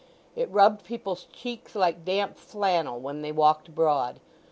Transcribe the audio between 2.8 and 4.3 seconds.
when they walked abroad.